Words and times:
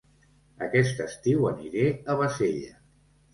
Aquest 0.67 1.03
estiu 1.07 1.45
aniré 1.51 1.85
a 1.91 2.17
Bassella 2.23 2.75